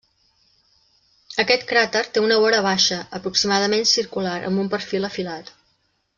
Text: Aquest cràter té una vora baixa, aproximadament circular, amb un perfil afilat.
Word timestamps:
Aquest 1.43 1.65
cràter 1.71 2.01
té 2.15 2.23
una 2.29 2.37
vora 2.45 2.61
baixa, 2.69 2.97
aproximadament 3.19 3.87
circular, 3.93 4.35
amb 4.51 4.65
un 4.65 4.73
perfil 4.75 5.11
afilat. 5.13 5.55